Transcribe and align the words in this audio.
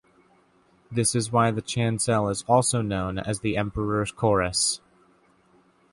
This 0.89 1.13
is 1.13 1.31
why 1.31 1.51
the 1.51 1.61
chancel 1.61 2.27
is 2.29 2.43
also 2.47 2.81
known 2.81 3.19
as 3.19 3.41
the 3.41 3.55
Emperor's 3.55 4.11
Chorus. 4.11 4.81